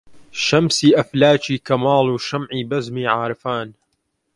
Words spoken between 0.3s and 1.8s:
شەمسی ئەفلاکی